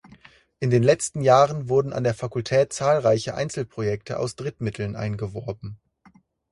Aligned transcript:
In 0.59 0.71
den 0.71 0.81
letzten 0.81 1.21
Jahren 1.21 1.69
wurden 1.69 1.93
an 1.93 2.03
der 2.03 2.15
Fakultät 2.15 2.73
zahlreiche 2.73 3.35
Einzelprojekte 3.35 4.17
aus 4.17 4.35
Drittmitteln 4.35 4.95
eingeworben. 4.95 5.77